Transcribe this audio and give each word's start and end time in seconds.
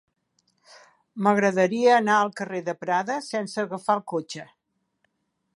M'agradaria 1.27 1.93
anar 1.97 2.17
al 2.21 2.33
carrer 2.41 2.63
de 2.71 2.77
Prada 2.87 3.21
sense 3.29 3.63
agafar 3.67 4.01
el 4.01 4.05
cotxe. 4.15 4.49